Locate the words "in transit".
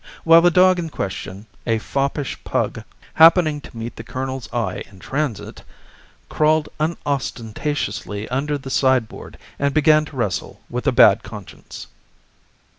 4.91-5.61